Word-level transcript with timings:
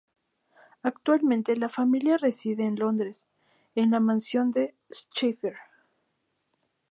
Actualmente 0.81 1.55
la 1.55 1.69
familia 1.69 2.17
reside 2.17 2.63
en 2.65 2.77
Londres, 2.79 3.27
en 3.75 3.91
la 3.91 3.99
mansión 3.99 4.51
de 4.51 4.73
Schiffer. 4.91 5.57